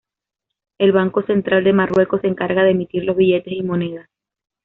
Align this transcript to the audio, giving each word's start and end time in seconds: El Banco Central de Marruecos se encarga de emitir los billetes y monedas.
El 0.79 0.93
Banco 0.93 1.21
Central 1.21 1.63
de 1.63 1.73
Marruecos 1.73 2.21
se 2.21 2.27
encarga 2.27 2.63
de 2.63 2.71
emitir 2.71 3.03
los 3.03 3.15
billetes 3.15 3.53
y 3.53 3.61
monedas. 3.61 4.09